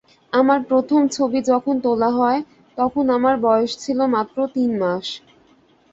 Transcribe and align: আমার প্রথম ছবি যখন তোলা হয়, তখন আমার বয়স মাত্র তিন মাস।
আমার 0.33 0.59
প্রথম 0.63 1.01
ছবি 1.07 1.39
যখন 1.51 1.75
তোলা 1.83 2.09
হয়, 2.11 2.39
তখন 2.77 3.05
আমার 3.09 3.35
বয়স 3.45 3.71
মাত্র 4.07 4.37
তিন 4.55 4.71
মাস। 4.81 5.05